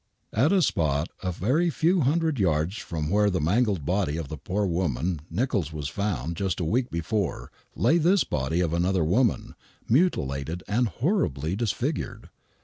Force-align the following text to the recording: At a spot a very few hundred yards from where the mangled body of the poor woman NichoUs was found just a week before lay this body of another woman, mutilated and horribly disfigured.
At 0.33 0.51
a 0.51 0.63
spot 0.63 1.09
a 1.21 1.31
very 1.31 1.69
few 1.69 1.99
hundred 2.01 2.39
yards 2.39 2.77
from 2.77 3.11
where 3.11 3.29
the 3.29 3.39
mangled 3.39 3.85
body 3.85 4.17
of 4.17 4.29
the 4.29 4.37
poor 4.39 4.65
woman 4.65 5.21
NichoUs 5.31 5.71
was 5.71 5.89
found 5.89 6.35
just 6.37 6.59
a 6.59 6.65
week 6.65 6.89
before 6.89 7.51
lay 7.75 7.99
this 7.99 8.23
body 8.23 8.61
of 8.61 8.73
another 8.73 9.03
woman, 9.03 9.53
mutilated 9.87 10.63
and 10.67 10.87
horribly 10.87 11.55
disfigured. 11.55 12.29